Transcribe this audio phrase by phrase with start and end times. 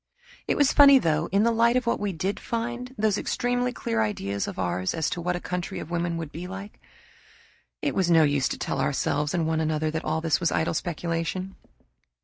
[0.47, 4.01] It was funny though, in the light of what we did find, those extremely clear
[4.01, 6.81] ideas of ours as to what a country of women would be like.
[7.83, 10.73] It was no use to tell ourselves and one another that all this was idle
[10.73, 11.55] speculation.